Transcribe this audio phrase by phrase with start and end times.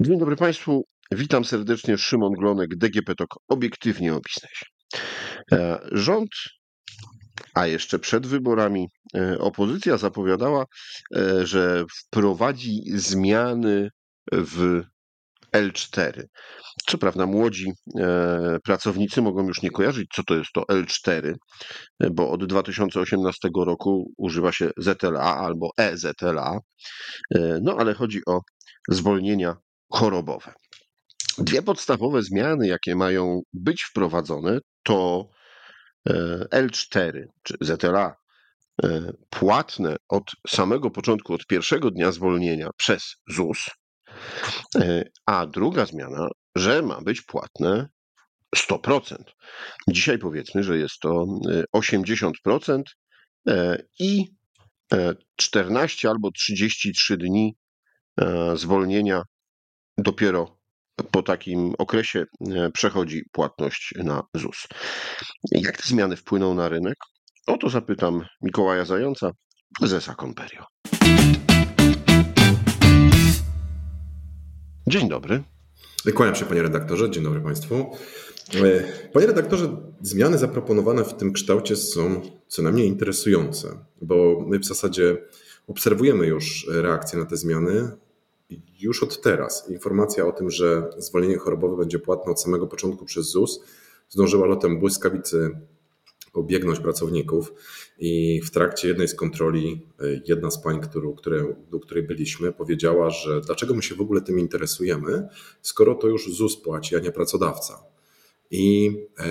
[0.00, 0.84] Dzień dobry Państwu.
[1.12, 1.98] Witam serdecznie.
[1.98, 4.66] Szymon Glonek, DGP TOK, obiektywnie o biznesie.
[5.52, 6.30] E, rząd,
[7.54, 10.64] a jeszcze przed wyborami, e, opozycja zapowiadała,
[11.16, 13.90] e, że wprowadzi zmiany
[14.32, 14.82] w
[15.52, 16.22] L4.
[16.86, 17.72] Co prawda, młodzi
[18.64, 21.34] pracownicy mogą już nie kojarzyć, co to jest to L4,
[22.10, 26.58] bo od 2018 roku używa się ZLA albo EZLA.
[27.62, 28.40] No ale chodzi o
[28.88, 29.56] zwolnienia
[29.92, 30.52] chorobowe.
[31.38, 35.28] Dwie podstawowe zmiany, jakie mają być wprowadzone, to
[36.08, 36.12] e,
[36.52, 38.16] L4 czy ZLA
[38.82, 43.66] e, płatne od samego początku, od pierwszego dnia zwolnienia przez ZUS,
[44.76, 47.88] e, a druga zmiana, że ma być płatne
[48.56, 49.16] 100%.
[49.90, 51.26] Dzisiaj powiedzmy, że jest to
[51.76, 52.82] 80%
[53.98, 54.24] i
[55.36, 57.56] 14 albo 33 dni
[58.54, 59.22] zwolnienia
[59.98, 60.58] dopiero
[61.10, 64.66] po takim okresie e, przechodzi płatność na ZUS.
[65.50, 66.96] Jak te zmiany wpłyną na rynek?
[67.46, 69.30] O to zapytam Mikołaja Zająca
[69.82, 70.64] ze Sakomperio.
[74.86, 75.42] Dzień dobry.
[76.14, 77.96] Kłaniam się panie redaktorze, dzień dobry państwu.
[78.54, 84.64] E, panie redaktorze, zmiany zaproponowane w tym kształcie są co najmniej interesujące, bo my w
[84.64, 85.16] zasadzie
[85.66, 87.90] obserwujemy już reakcje na te zmiany
[88.80, 93.26] już od teraz informacja o tym, że zwolnienie chorobowe będzie płatne od samego początku przez
[93.26, 93.60] ZUS,
[94.08, 95.50] zdążyła lotem błyskawicy
[96.32, 97.52] obiegnąć pracowników
[97.98, 100.80] i w trakcie jednej z kontroli e, jedna z pań,
[101.16, 105.28] które, do której byliśmy, powiedziała, że dlaczego my się w ogóle tym interesujemy,
[105.62, 107.97] skoro to już ZUS płaci, a nie pracodawca.
[108.50, 109.24] I e,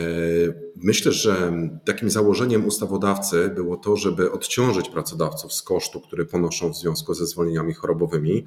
[0.75, 1.53] myślę, że
[1.85, 7.27] takim założeniem ustawodawcy było to, żeby odciążyć pracodawców z kosztu, który ponoszą w związku ze
[7.27, 8.45] zwolnieniami chorobowymi,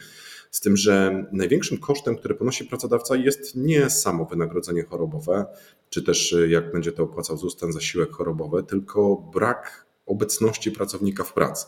[0.50, 5.46] z tym, że największym kosztem, który ponosi pracodawca, jest nie samo wynagrodzenie chorobowe,
[5.88, 11.24] czy też y, jak będzie to opłacał ZUS ten zasiłek chorobowy, tylko brak obecności pracownika
[11.24, 11.66] w pracy.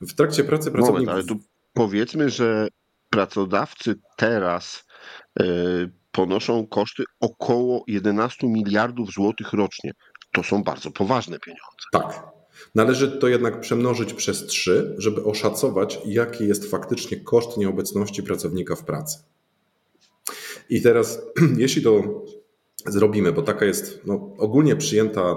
[0.00, 1.08] W trakcie pracy pracownik.
[1.08, 2.68] Moment, ale tu powiedzmy, że
[3.10, 4.84] pracodawcy teraz
[5.40, 9.92] yy, ponoszą koszty około 11 miliardów złotych rocznie.
[10.32, 11.86] To są bardzo poważne pieniądze.
[11.92, 12.34] Tak,
[12.74, 18.84] Należy to jednak przemnożyć przez 3, żeby oszacować, jaki jest faktycznie koszt nieobecności pracownika w
[18.84, 19.18] pracy.
[20.70, 21.22] I teraz,
[21.56, 22.24] jeśli to
[22.86, 25.34] zrobimy, bo taka jest no, ogólnie przyjęta e,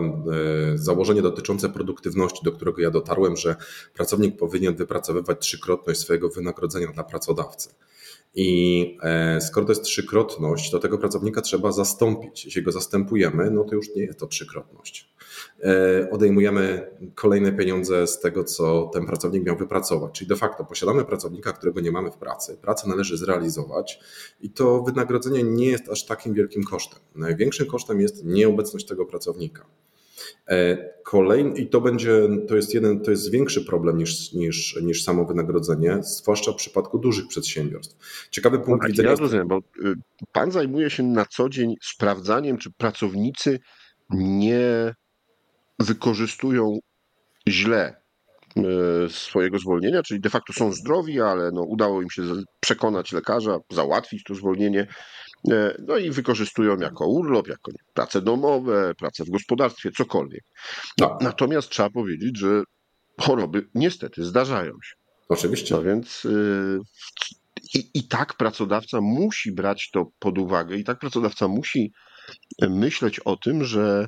[0.78, 3.56] założenie dotyczące produktywności, do którego ja dotarłem, że
[3.94, 7.70] pracownik powinien wypracowywać trzykrotność swojego wynagrodzenia dla pracodawcy.
[8.40, 12.46] I e, skoro to jest trzykrotność, to tego pracownika trzeba zastąpić.
[12.46, 15.10] Jeśli go zastępujemy, no to już nie jest to trzykrotność.
[15.64, 20.12] E, odejmujemy kolejne pieniądze z tego, co ten pracownik miał wypracować.
[20.12, 22.58] Czyli de facto posiadamy pracownika, którego nie mamy w pracy.
[22.62, 24.00] Pracę należy zrealizować
[24.42, 27.00] i to wynagrodzenie nie jest aż takim wielkim kosztem.
[27.16, 29.66] Największym kosztem jest nieobecność tego pracownika.
[30.48, 35.04] E, kolejny, i to będzie, to jest jeden, to jest większy problem niż, niż, niż
[35.04, 38.28] samo wynagrodzenie, zwłaszcza w przypadku dużych przedsiębiorstw.
[38.32, 39.10] Ciekawy punkt no widzenia.
[39.10, 39.62] Ja rozumiem, bo y,
[40.32, 43.60] pan zajmuje się na co dzień sprawdzaniem, czy pracownicy
[44.10, 44.94] nie
[45.80, 46.80] wykorzystują
[47.48, 47.96] źle
[48.58, 48.62] e,
[49.10, 52.22] swojego zwolnienia, czyli de facto są zdrowi, ale no udało im się
[52.60, 54.88] przekonać lekarza, załatwić to zwolnienie,
[55.88, 60.44] no i wykorzystują jako urlop, jako prace domowe, pracę w gospodarstwie, cokolwiek.
[60.98, 62.64] No, natomiast trzeba powiedzieć, że
[63.22, 64.96] choroby niestety zdarzają się.
[65.30, 65.76] Oczywiście.
[65.76, 66.80] No więc yy,
[67.74, 71.92] i, i tak pracodawca musi brać to pod uwagę, i tak pracodawca musi
[72.70, 74.08] myśleć o tym, że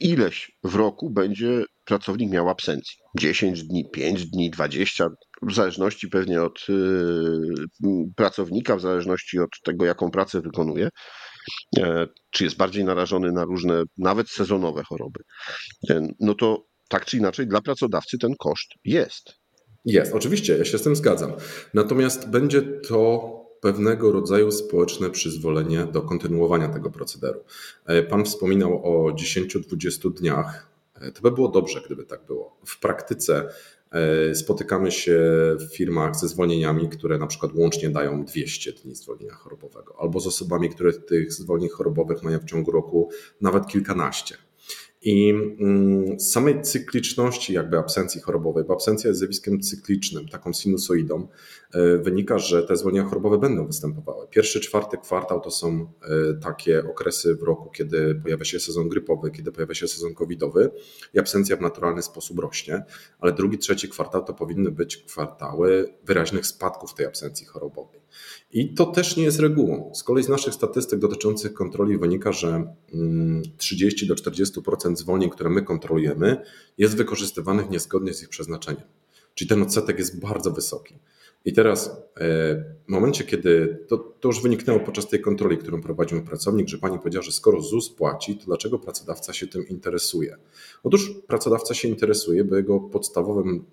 [0.00, 2.96] ileś w roku będzie pracownik miał absencji.
[3.18, 5.08] 10 dni, 5 dni, 20,
[5.42, 6.74] w zależności pewnie od y,
[8.16, 10.88] pracownika, w zależności od tego, jaką pracę wykonuje,
[11.78, 15.20] e, czy jest bardziej narażony na różne, nawet sezonowe choroby.
[15.90, 19.34] E, no to tak czy inaczej, dla pracodawcy ten koszt jest.
[19.84, 21.32] Jest, oczywiście, ja się z tym zgadzam.
[21.74, 23.30] Natomiast będzie to
[23.60, 27.44] pewnego rodzaju społeczne przyzwolenie do kontynuowania tego procederu.
[27.86, 30.69] E, pan wspominał o 10-20 dniach.
[31.00, 32.56] E, to by było dobrze, gdyby tak było.
[32.66, 33.48] W praktyce
[33.90, 35.20] e, spotykamy się
[35.60, 40.26] w firmach ze zwolnieniami, które na przykład łącznie dają 200 dni zwolnienia chorobowego, albo z
[40.26, 43.10] osobami, które tych zwolnień chorobowych mają w ciągu roku
[43.40, 44.36] nawet kilkanaście.
[45.02, 51.28] I mm, z samej cykliczności jakby absencji chorobowej, bo absencja jest zjawiskiem cyklicznym, taką sinusoidą,
[51.74, 54.26] e, wynika, że te zwolnienia chorobowe będą występowały.
[54.30, 59.30] Pierwszy, czwarty kwartał to są e, takie okresy w roku, kiedy pojawia się sezon grypowy,
[59.30, 60.70] kiedy pojawia się sezon covidowy
[61.14, 62.84] i absencja w naturalny sposób rośnie,
[63.20, 67.99] ale drugi, trzeci kwartał to powinny być kwartały wyraźnych spadków tej absencji chorobowej.
[68.52, 69.92] I to też nie jest regułą.
[69.94, 72.74] Z kolei z naszych statystyk dotyczących kontroli wynika, że
[73.56, 76.42] 30 mm, do 40% zwolnień, które my kontrolujemy,
[76.78, 78.82] jest wykorzystywanych niezgodnie z ich przeznaczeniem.
[79.34, 80.94] Czyli ten odsetek jest bardzo wysoki.
[81.44, 81.94] I teraz e,
[82.86, 86.98] w momencie, kiedy to, to, już wyniknęło podczas tej kontroli, którą prowadził pracownik, że pani
[86.98, 90.36] powiedziała, że skoro ZUS płaci, to dlaczego pracodawca się tym interesuje?
[90.82, 93.64] Otóż pracodawca się interesuje, bo jego podstawowym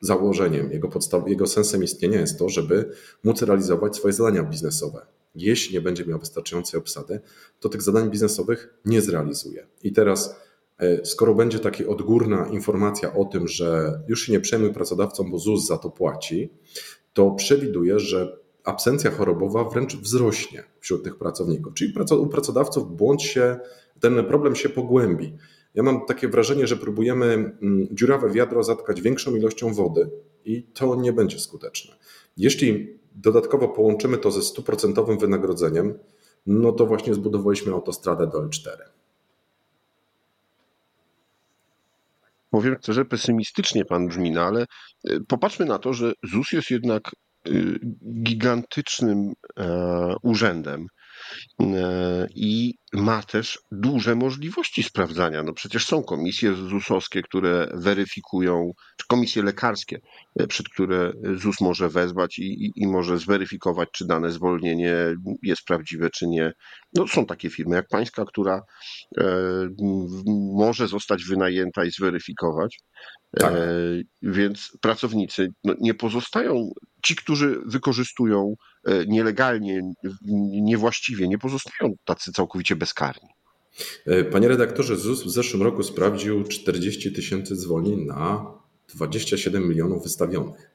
[0.00, 2.92] założeniem, jego, podstaw, jego sensem istnienia jest to, żeby
[3.24, 5.06] móc realizować swoje zadania biznesowe.
[5.34, 7.20] Jeśli nie będzie miał wystarczającej obsady,
[7.60, 9.66] to tych zadań biznesowych nie zrealizuje.
[9.82, 10.36] I teraz,
[10.78, 15.38] e, skoro będzie taka odgórna informacja o tym, że już się nie przejmuj pracodawcą, bo
[15.38, 16.52] ZUS za to płaci,
[17.12, 21.74] to przewiduje, że absencja chorobowa wręcz wzrośnie wśród tych pracowników.
[21.74, 23.56] Czyli u pracodawców błąd się,
[24.00, 25.36] ten problem się pogłębi.
[25.74, 30.10] Ja mam takie wrażenie, że próbujemy mm, dziurawe wiadro zatkać większą ilością wody
[30.44, 31.94] i to nie będzie skuteczne.
[32.36, 35.98] Jeśli dodatkowo połączymy to ze stuprocentowym wynagrodzeniem,
[36.46, 38.78] no to właśnie zbudowaliśmy autostradę do L4.
[42.50, 44.66] Powiem szczerze, pesymistycznie pan brzmi, no ale
[45.10, 47.02] y, popatrzmy na to, że ZUS jest jednak
[47.48, 47.80] y,
[48.22, 50.86] gigantycznym e, urzędem
[52.34, 55.42] i ma też duże możliwości sprawdzania.
[55.42, 60.00] No przecież są komisje ZUS-owskie, które weryfikują, czy komisje lekarskie,
[60.40, 64.94] e, przed które ZUS może wezwać i, i, i, może zweryfikować, czy dane zwolnienie
[65.42, 66.52] jest prawdziwe, czy nie.
[66.94, 68.62] No, są takie firmy jak pańska, która
[69.18, 69.24] e,
[70.56, 72.78] może zostać wynajęta i zweryfikować.
[73.38, 73.52] Tak.
[73.52, 73.58] E,
[74.22, 76.70] więc pracownicy no, nie pozostają,
[77.04, 78.69] ci, którzy wykorzystują e,
[79.06, 79.82] nielegalnie,
[80.62, 83.28] niewłaściwie, nie pozostają tacy całkowicie bezkarni.
[84.06, 88.46] E, panie redaktorze, ZUS w zeszłym roku sprawdził 40 tysięcy zwolnień na
[88.94, 90.70] 27 milionów wystawionych.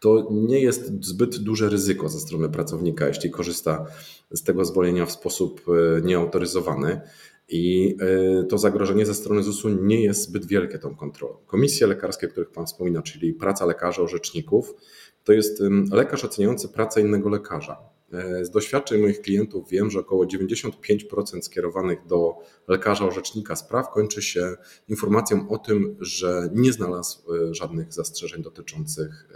[0.00, 3.86] To nie jest zbyt duże ryzyko ze strony pracownika, jeśli korzysta
[4.30, 5.66] z tego zwolnienia w sposób
[6.02, 7.00] nieautoryzowany.
[7.48, 11.36] I e, to zagrożenie ze strony ZUS-u nie jest zbyt wielkie tą kontrolą.
[11.46, 14.74] Komisje lekarskie, o których Pan wspomina, czyli praca lekarzy, orzeczników,
[15.24, 17.76] to jest lekarz oceniający pracę innego lekarza.
[18.12, 22.38] E, z doświadczeń moich klientów wiem, że około 95% skierowanych do
[22.68, 24.56] lekarza orzecznika spraw kończy się
[24.88, 29.28] informacją o tym, że nie znalazł e, żadnych zastrzeżeń dotyczących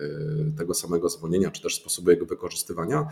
[0.53, 3.07] e, tego samego zwolnienia, czy też sposobu jego wykorzystywania.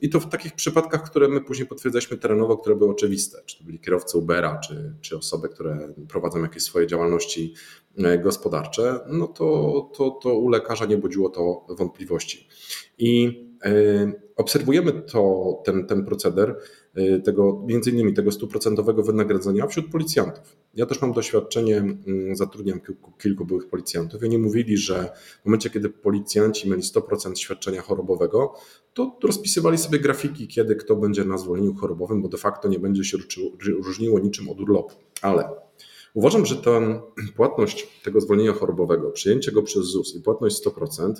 [0.00, 3.64] I to w takich przypadkach, które my później potwierdzaliśmy terenowo, które były oczywiste, czy to
[3.64, 7.54] byli kierowcy Ubera, czy, czy osoby, które prowadzą jakieś swoje działalności
[8.22, 12.48] gospodarcze, no to, to, to u lekarza nie budziło to wątpliwości.
[12.98, 13.47] I
[14.38, 16.56] Obserwujemy to, ten, ten proceder,
[16.98, 20.56] y, tego, między innymi tego stuprocentowego wynagrodzenia wśród policjantów.
[20.74, 25.12] Ja też mam doświadczenie, mm, zatrudniam kilku, kilku byłych policjantów i oni mówili, że
[25.42, 28.54] w momencie, kiedy policjanci mieli 100% świadczenia chorobowego,
[28.94, 33.04] to rozpisywali sobie grafiki, kiedy kto będzie na zwolnieniu chorobowym, bo de facto nie będzie
[33.04, 33.18] się
[33.84, 34.94] różniło niczym od urlopu.
[35.22, 35.48] Ale
[36.14, 36.80] uważam, że ta
[37.36, 41.12] płatność tego zwolnienia chorobowego, przyjęcie go przez ZUS i płatność 100%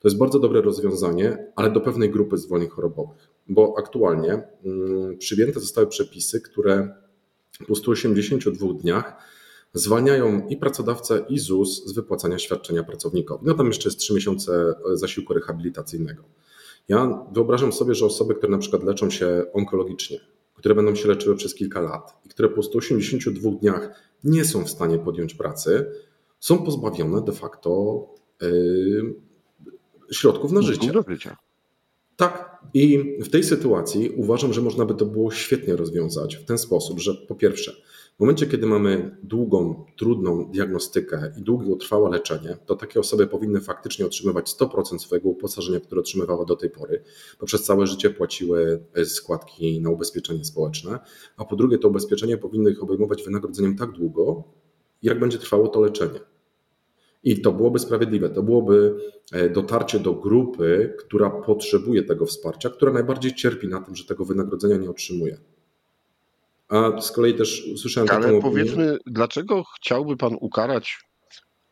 [0.00, 5.60] to jest bardzo dobre rozwiązanie, ale do pewnej grupy zwolnień chorobowych, bo aktualnie mm, przyjęte
[5.60, 6.94] zostały przepisy, które
[7.68, 9.16] po 182 dniach
[9.74, 13.46] zwalniają i pracodawcę, i ZUS z wypłacania świadczenia pracownikowi.
[13.46, 16.22] No tam jeszcze jest 3 miesiące zasiłku rehabilitacyjnego.
[16.88, 20.20] Ja wyobrażam sobie, że osoby, które na przykład leczą się onkologicznie,
[20.54, 23.90] które będą się leczyły przez kilka lat i które po 182 dniach
[24.24, 25.86] nie są w stanie podjąć pracy,
[26.40, 28.04] są pozbawione de facto
[28.42, 29.27] yy,
[30.12, 30.92] środków na życie.
[30.92, 31.36] Do życia.
[32.16, 32.58] Tak.
[32.74, 37.00] I w tej sytuacji uważam, że można by to było świetnie rozwiązać w ten sposób,
[37.00, 37.72] że po pierwsze,
[38.16, 44.06] w momencie, kiedy mamy długą, trudną diagnostykę i długotrwałe leczenie, to takie osoby powinny faktycznie
[44.06, 47.02] otrzymywać 100% swojego uposażenia, które otrzymywały do tej pory,
[47.40, 50.98] bo przez całe życie płaciły składki na ubezpieczenie społeczne,
[51.36, 54.44] a po drugie, to ubezpieczenie powinno ich obejmować wynagrodzeniem tak długo,
[55.02, 56.20] jak będzie trwało to leczenie.
[57.22, 58.30] I to byłoby sprawiedliwe.
[58.30, 58.94] To byłoby
[59.32, 64.24] e, dotarcie do grupy, która potrzebuje tego wsparcia, która najbardziej cierpi na tym, że tego
[64.24, 65.38] wynagrodzenia nie otrzymuje.
[66.68, 68.98] A z kolei też słyszałem Ale taką powiedzmy, opinię...
[69.06, 70.98] dlaczego chciałby pan ukarać,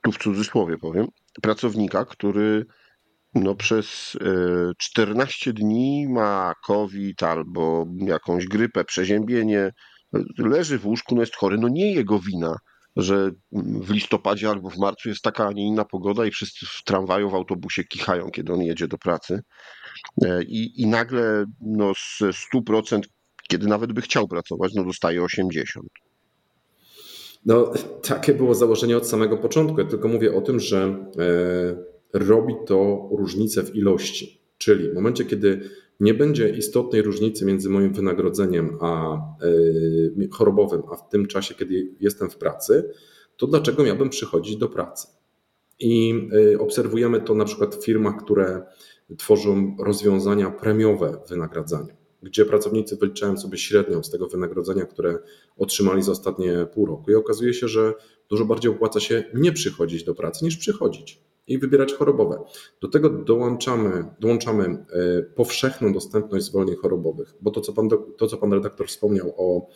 [0.02, 1.06] tu w cudzysłowie powiem,
[1.42, 2.66] pracownika, który
[3.34, 4.16] no przez
[4.78, 9.72] 14 e, dni ma COVID albo jakąś grypę, przeziębienie,
[10.38, 12.56] leży w łóżku, no jest chory, no nie jego wina
[12.96, 16.84] że w listopadzie albo w marcu jest taka, a nie inna pogoda i wszyscy w
[16.84, 19.40] tramwaju, w autobusie kichają, kiedy on jedzie do pracy.
[20.24, 22.22] E, I, i nagle no, z
[22.54, 23.00] 100%,
[23.48, 25.56] kiedy nawet by chciał pracować, no dostaje 80%.
[27.46, 27.72] No,
[28.02, 29.80] takie było założenie od samego początku.
[29.80, 34.40] Ja tylko mówię o tym, że e, robi to różnicę w ilości.
[34.58, 39.18] Czyli w momencie, kiedy nie będzie istotnej różnicy między moim wynagrodzeniem a
[40.16, 42.90] yy, chorobowym, a w tym czasie, kiedy jestem w pracy,
[43.36, 45.08] to dlaczego miałbym przychodzić do pracy?
[45.78, 48.62] I yy, obserwujemy to na przykład w firmach, które
[49.18, 55.18] tworzą rozwiązania premiowe wynagradzania, gdzie pracownicy wyliczają sobie średnią z tego wynagrodzenia, które
[55.56, 57.10] otrzymali za ostatnie pół roku.
[57.10, 57.94] I okazuje się, że
[58.30, 62.38] dużo bardziej opłaca się nie przychodzić do pracy niż przychodzić i wybierać chorobowe.
[62.80, 67.88] Do tego dołączamy, dołączamy e, powszechną dostępność zwolnień chorobowych, bo to co, pan,
[68.18, 69.68] to, co pan redaktor wspomniał o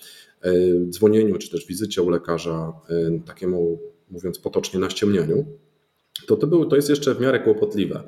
[0.43, 0.53] e,
[0.89, 3.79] dzwonieniu czy też wizycie u lekarza, e, takiemu
[4.11, 5.47] mówiąc potocznie, na ściemnianiu,
[6.27, 8.03] to to, było, to jest jeszcze w miarę kłopotliwe.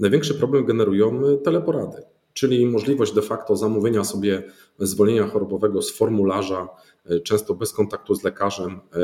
[0.00, 2.02] Największy problem generują teleporady
[2.34, 4.42] czyli możliwość de facto zamówienia sobie
[4.78, 6.68] zwolnienia chorobowego z formularza,
[7.04, 8.72] e, często bez kontaktu z lekarzem.
[8.72, 8.98] E,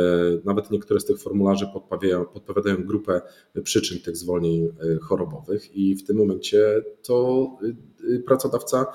[0.44, 3.20] nawet niektóre z tych formularzy podpowiadają, podpowiadają grupę
[3.62, 4.70] przyczyn tych zwolnień e,
[5.02, 7.46] chorobowych, i w tym momencie to
[8.26, 8.86] pracodawca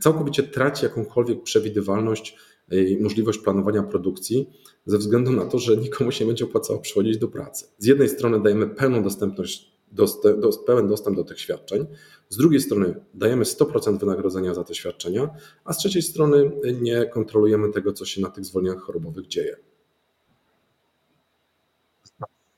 [0.00, 2.36] całkowicie traci jakąkolwiek przewidywalność
[2.70, 4.50] i możliwość planowania produkcji
[4.86, 7.66] ze względu na to, że nikomu się nie będzie opłacało przychodzić do pracy.
[7.78, 11.86] Z jednej strony dajemy pełną dostępność dostęp, do, pełen dostęp do tych świadczeń.
[12.34, 15.30] Z drugiej strony dajemy 100% wynagrodzenia za te świadczenia,
[15.64, 16.50] a z trzeciej strony
[16.80, 19.56] nie kontrolujemy tego, co się na tych zwolnieniach chorobowych dzieje.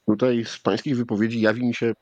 [0.06, 1.94] Tutaj z Pańskich wypowiedzi jawi mi się e,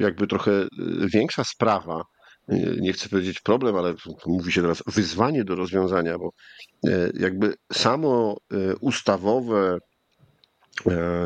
[0.00, 0.68] jakby trochę e,
[1.06, 2.04] większa sprawa.
[2.48, 3.94] E, nie chcę powiedzieć problem, ale
[4.26, 6.32] mówi się teraz wyzwanie do rozwiązania, bo
[7.14, 8.36] jakby samo
[8.80, 9.78] ustawowe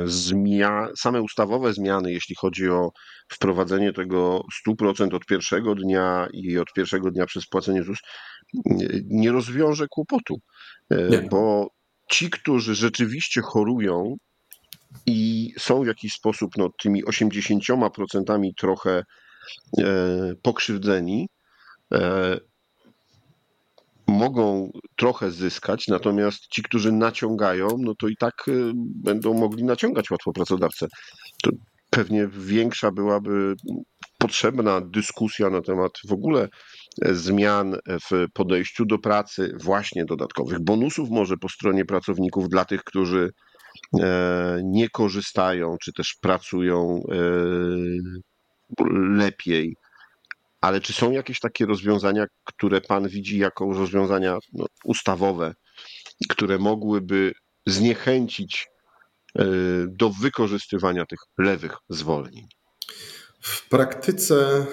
[0.04, 2.90] zmia same ustawowe zmiany, jeśli chodzi o
[3.32, 7.98] wprowadzenie tego 100% od pierwszego dnia i od pierwszego dnia przez płacenie ZUS,
[9.04, 10.40] nie rozwiąże kłopotu,
[10.90, 11.18] e, nie.
[11.22, 11.68] bo
[12.10, 14.16] ci, którzy rzeczywiście chorują
[15.06, 19.02] i są w jakiś sposób no, tymi 80% trochę
[19.78, 19.84] e,
[20.42, 21.28] pokrzywdzeni,
[24.08, 30.10] mogą trochę zyskać, natomiast ci, którzy naciągają, no to i tak y, będą mogli naciągać
[30.10, 30.86] łatwo pracodawcę.
[31.42, 31.50] To
[31.90, 33.54] pewnie większa byłaby
[34.18, 36.48] potrzebna dyskusja na temat w ogóle
[37.02, 37.76] e, zmian
[38.10, 43.30] w podejściu do pracy, właśnie dodatkowych bonusów może po stronie pracowników dla tych, którzy
[44.00, 47.18] e, nie korzystają, czy też pracują e,
[48.92, 49.74] lepiej
[50.60, 55.54] ale czy są jakieś takie rozwiązania, które Pan widzi jako rozwiązania no, ustawowe,
[56.28, 57.32] które mogłyby
[57.66, 58.66] zniechęcić
[59.38, 59.44] e,
[59.88, 62.46] do wykorzystywania tych lewych zwolnień?
[63.40, 64.66] W praktyce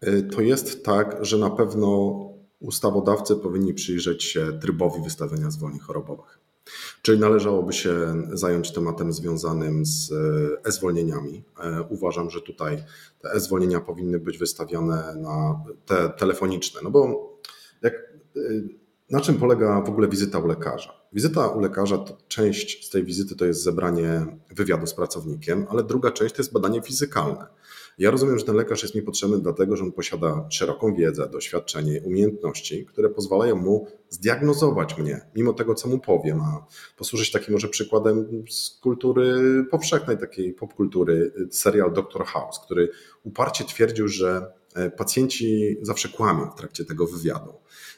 [0.00, 2.18] e, to jest tak, że na pewno
[2.60, 6.39] ustawodawcy powinni przyjrzeć się trybowi wystawiania zwolnień chorobowych.
[7.02, 10.16] Czyli należałoby się zająć tematem związanym z e,
[10.64, 11.44] e-zwolnieniami.
[11.62, 12.82] E, uważam, że tutaj
[13.22, 17.30] te e-zwolnienia powinny być wystawiane na te telefoniczne, no bo
[17.82, 18.40] jak, e,
[19.10, 20.92] na czym polega w ogóle wizyta u lekarza?
[21.12, 25.84] Wizyta u lekarza, to część z tej wizyty to jest zebranie wywiadu z pracownikiem, ale
[25.84, 27.46] druga część to jest badanie fizykalne.
[27.98, 32.00] Ja rozumiem, że ten lekarz jest mi potrzebny dlatego, że on posiada szeroką wiedzę, doświadczenie,
[32.04, 36.40] umiejętności, które pozwalają mu zdiagnozować mnie, mimo tego, co mu powiem.
[36.40, 39.34] A posłużyć takim może przykładem z kultury
[39.70, 42.90] powszechnej, takiej popkultury, serial Doctor House, który
[43.22, 47.52] uparcie twierdził, że e, pacjenci zawsze kłamią w trakcie tego wywiadu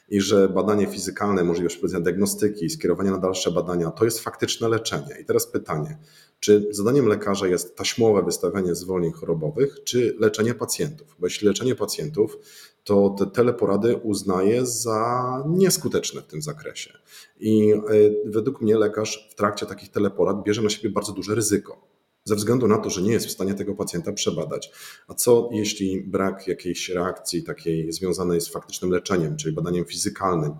[0.08, 5.16] i że badanie fizykalne, możliwość prowadzenia diagnostyki, skierowania na dalsze badania to jest faktyczne leczenie.
[5.20, 5.98] I teraz pytanie,
[6.40, 11.16] czy zadaniem lekarza jest taśmowe wystawianie zwolnień chorobowych, czy leczenie pacjentów?
[11.18, 12.38] Bo jeśli leczenie pacjentów,
[12.84, 16.98] to te teleporady uznaje za nieskuteczne w tym zakresie.
[17.40, 17.78] I e,
[18.24, 21.91] według mnie lekarz w trakcie takich teleporad bierze na siebie bardzo duże ryzyko
[22.24, 24.72] ze względu na to, że nie jest w stanie tego pacjenta przebadać.
[25.08, 30.52] A co jeśli brak jakiejś reakcji takiej związanej z faktycznym leczeniem, czyli badaniem fizykalnym,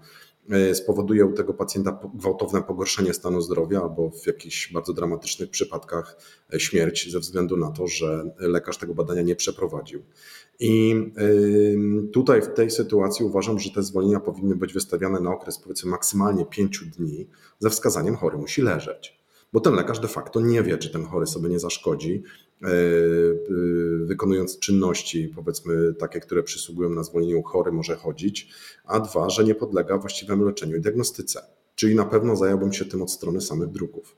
[0.50, 6.16] e, spowoduje u tego pacjenta gwałtowne pogorszenie stanu zdrowia albo w jakichś bardzo dramatycznych przypadkach
[6.54, 10.02] e, śmierć ze względu na to, że lekarz tego badania nie przeprowadził.
[10.60, 10.94] I
[12.12, 16.46] tutaj w tej sytuacji uważam, że te zwolnienia powinny być wystawiane na okres powiedzmy maksymalnie
[16.46, 17.28] 5 dni
[17.58, 19.21] ze wskazaniem chory musi leżeć
[19.52, 22.22] bo ten lekarz de facto nie wie, czy ten chory sobie nie zaszkodzi,
[22.62, 22.70] e, e,
[24.04, 28.48] wykonując czynności, powiedzmy takie, które przysługują na zwolnieniu chory może chodzić,
[28.84, 31.42] a dwa, że nie podlega właściwemu leczeniu i diagnostyce.
[31.74, 34.16] Czyli na pewno zająłbym się tym od strony samych druków.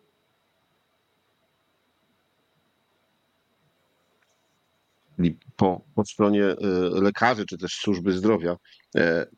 [5.57, 6.57] Po, po stronie e,
[7.00, 8.57] lekarzy czy też służby zdrowia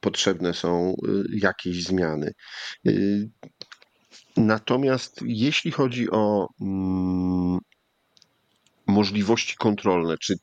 [0.00, 0.97] potrzebne są
[1.33, 2.33] jakieś zmiany.
[4.37, 7.59] Natomiast jeśli chodzi o mm,
[8.87, 10.35] możliwości kontrolne, czy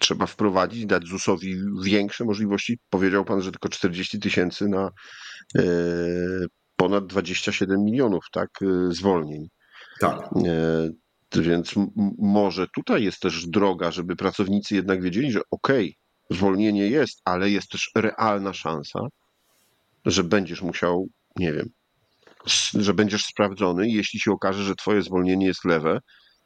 [0.00, 2.78] trzeba wprowadzić, dać ZUS-owi większe możliwości.
[2.90, 4.90] Powiedział pan, że tylko 40 tysięcy na
[5.58, 5.62] e,
[6.76, 9.48] ponad 27 milionów tak, e, zwolnień.
[10.00, 10.20] Tak.
[10.20, 11.74] E, więc
[12.18, 17.50] może tutaj jest też droga, żeby pracownicy jednak wiedzieli, że okej, okay, zwolnienie jest, ale
[17.50, 19.00] jest też realna szansa,
[20.04, 21.68] że będziesz musiał, nie wiem,
[22.74, 26.00] że będziesz sprawdzony jeśli się okaże, że twoje zwolnienie jest lewe,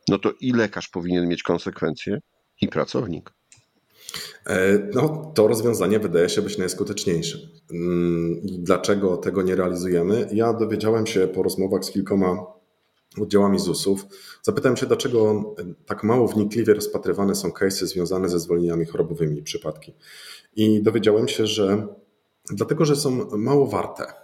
[0.08, 2.18] no to i lekarz powinien mieć konsekwencje,
[2.60, 3.32] i pracownik.
[4.46, 7.38] E, no, to rozwiązanie wydaje się być najskuteczniejsze.
[7.72, 10.28] Mm, dlaczego tego nie realizujemy?
[10.32, 12.46] Ja dowiedziałem się po rozmowach z kilkoma
[13.20, 14.06] oddziałami ZUS-ów.
[14.42, 15.44] Zapytałem się, dlaczego
[15.86, 19.94] tak mało wnikliwie rozpatrywane są case'y związane ze zwolnieniami chorobowymi przypadki.
[20.56, 21.86] I dowiedziałem się, że
[22.50, 24.19] dlatego, że są mało warte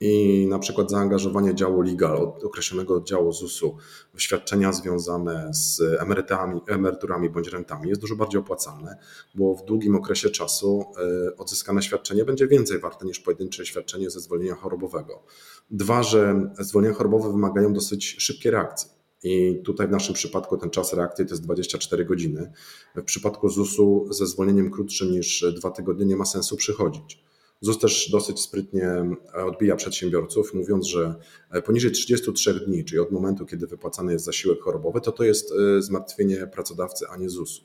[0.00, 3.76] i na przykład zaangażowanie działu legal, określonego oddziału ZUS-u
[4.16, 8.96] świadczenia związane z emerytami, emeryturami bądź rentami jest dużo bardziej opłacalne,
[9.34, 10.84] bo w długim okresie czasu
[11.28, 15.22] e, odzyskane świadczenie będzie więcej warte niż pojedyncze świadczenie ze zwolnienia chorobowego.
[15.70, 18.90] Dwa, że zwolnienia chorobowe wymagają dosyć szybkiej reakcji.
[19.22, 22.52] I tutaj w naszym przypadku ten czas reakcji to jest 24 godziny.
[22.96, 27.29] W przypadku ZUS-u ze zwolnieniem krótszym niż dwa tygodnie nie ma sensu przychodzić.
[27.60, 28.86] ZUS też dosyć sprytnie
[29.34, 31.14] e, odbija przedsiębiorców, mówiąc, że
[31.50, 35.52] e, poniżej 33 dni, czyli od momentu, kiedy wypłacany jest zasiłek chorobowy, to to jest
[35.52, 37.64] e, zmartwienie pracodawcy, a nie ZUS-u.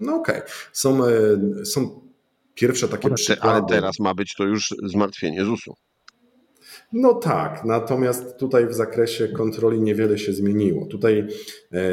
[0.00, 0.48] No okej, okay.
[0.72, 1.00] są,
[1.64, 2.00] są
[2.54, 3.50] pierwsze takie ale, przykłady.
[3.50, 5.74] Ale teraz ma być to już zmartwienie ZUS-u.
[6.92, 10.86] No tak, natomiast tutaj w zakresie kontroli niewiele się zmieniło.
[10.86, 11.28] Tutaj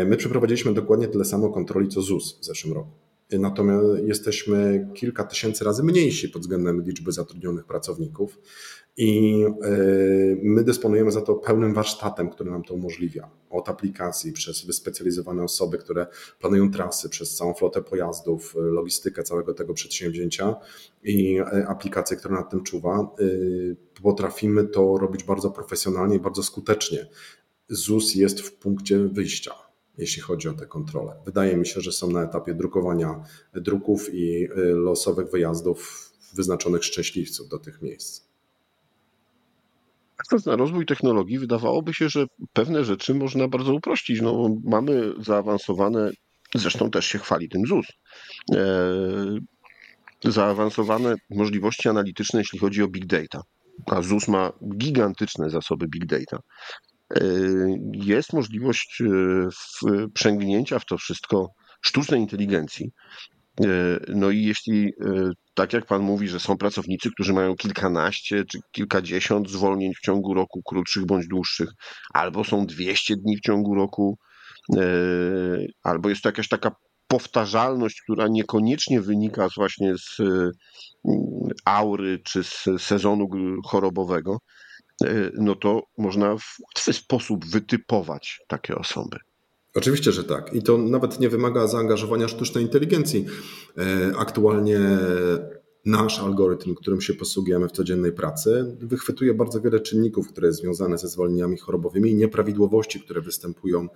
[0.06, 3.05] my przeprowadziliśmy dokładnie tyle samo kontroli co ZUS w zeszłym roku.
[3.32, 8.40] Natomiast jesteśmy kilka tysięcy razy mniejsi pod względem liczby zatrudnionych pracowników
[8.98, 9.78] i e,
[10.44, 13.30] my dysponujemy za to pełnym warsztatem, który nam to umożliwia.
[13.50, 16.08] Od aplikacji przez wyspecjalizowane osoby, które
[16.40, 20.56] planują trasy, przez całą flotę pojazdów, logistykę całego tego przedsięwzięcia
[21.04, 23.00] i e, aplikację, która nad tym czuwa.
[23.00, 23.24] E,
[24.04, 27.08] potrafimy to robić bardzo profesjonalnie i bardzo skutecznie.
[27.70, 29.65] ZUS jest w punkcie wyjścia
[29.98, 31.16] jeśli chodzi o te kontrole.
[31.26, 37.50] Wydaje mi się, że są na etapie drukowania druków i y, losowych wyjazdów wyznaczonych szczęśliwców
[37.50, 38.26] do tych miejsc.
[40.18, 44.22] Patrząc na rozwój technologii, wydawałoby się, że pewne rzeczy można bardzo uprościć.
[44.22, 46.12] No, mamy zaawansowane,
[46.56, 47.86] zresztą też się chwali tym ZUS,
[48.56, 49.40] e,
[50.24, 53.42] zaawansowane możliwości analityczne, jeśli chodzi o big data.
[53.86, 56.40] A ZUS ma gigantyczne zasoby big data.
[57.14, 57.20] E,
[57.94, 61.50] jest możliwość e, przęgnięcia w to wszystko
[61.82, 62.92] sztucznej inteligencji.
[63.62, 63.68] E,
[64.08, 64.94] no i jeśli,
[65.54, 70.34] tak jak Pan mówi, że są pracownicy, którzy mają kilkanaście czy kilkadziesiąt zwolnień w ciągu
[70.34, 71.70] roku, krótszych bądź dłuższych,
[72.14, 74.18] albo są 200 dni w ciągu roku,
[75.84, 76.72] albo jest to jakaś taka
[77.08, 80.18] powtarzalność, która niekoniecznie wynika właśnie z
[81.66, 83.28] aury czy z sezonu
[83.66, 84.38] chorobowego,
[85.34, 89.18] no to można w łatwy sposób wytypować takie osoby.
[89.76, 90.54] Oczywiście, że tak.
[90.54, 93.26] I to nawet nie wymaga zaangażowania sztucznej inteligencji.
[93.78, 94.80] E, aktualnie
[95.86, 100.98] nasz algorytm, którym się posługujemy w codziennej pracy, wychwytuje bardzo wiele czynników, które są związane
[100.98, 103.88] ze zwolnieniami chorobowymi i nieprawidłowości, które występują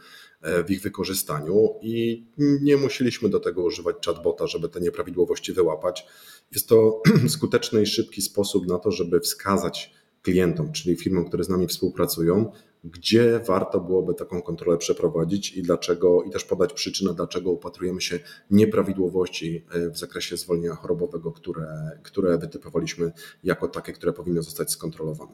[0.42, 1.70] e, w ich wykorzystaniu.
[1.82, 6.06] I nie musieliśmy do tego używać chatbota, żeby te nieprawidłowości wyłapać.
[6.52, 7.02] Jest to
[7.36, 12.52] skuteczny i szybki sposób na to, żeby wskazać klientom, czyli firmom, które z nami współpracują,
[12.84, 18.20] gdzie warto byłoby taką kontrolę przeprowadzić i dlaczego, i też podać przyczynę, dlaczego upatrujemy się
[18.52, 23.12] nieprawidłowości e, w zakresie zwolnienia chorobowego, które, które wytypowaliśmy
[23.44, 25.34] jako takie, które powinny zostać skontrolowane.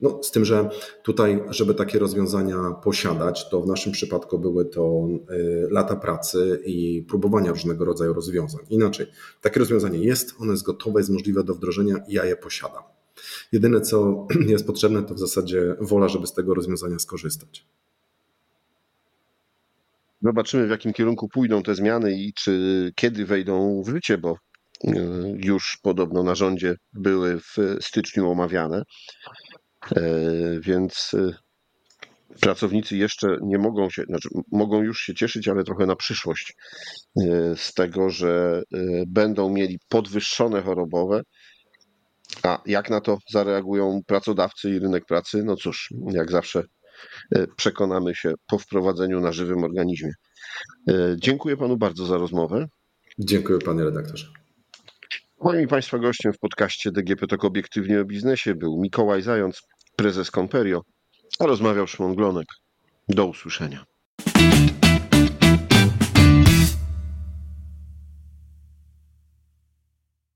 [0.00, 0.70] No, z tym, że
[1.02, 5.36] tutaj, żeby takie rozwiązania posiadać, to w naszym przypadku były to e,
[5.70, 8.60] lata pracy i próbowania różnego rodzaju rozwiązań.
[8.70, 9.06] Inaczej,
[9.40, 12.82] takie rozwiązanie jest, ono jest gotowe, jest możliwe do wdrożenia i ja je posiadam.
[13.52, 17.64] Jedyne, co jest potrzebne, to w zasadzie wola, żeby z tego rozwiązania skorzystać.
[20.22, 24.36] Zobaczymy, w jakim kierunku pójdą te zmiany i czy kiedy wejdą w życie, bo
[24.84, 24.92] e,
[25.36, 28.82] już podobno na rządzie były w styczniu omawiane.
[29.96, 30.02] E,
[30.60, 31.34] więc e,
[32.40, 36.56] pracownicy jeszcze nie mogą się, znaczy mogą już się cieszyć, ale trochę na przyszłość
[37.56, 38.62] z tego, że
[39.06, 41.22] będą mieli podwyższone chorobowe
[42.42, 45.42] a jak na to zareagują pracodawcy i rynek pracy?
[45.44, 46.62] No cóż, jak zawsze
[47.36, 50.12] e, przekonamy się po wprowadzeniu na żywym organizmie.
[50.88, 52.66] E, dziękuję panu bardzo za rozmowę.
[53.18, 54.26] Dziękuję panie redaktorze.
[55.40, 59.60] Moim państwa gościem w podcaście DGP Tok Obiektywnie o Biznesie był Mikołaj Zając,
[59.96, 60.82] prezes Comperio,
[61.38, 62.46] a rozmawiał Szymon Glonek.
[63.08, 63.84] Do usłyszenia.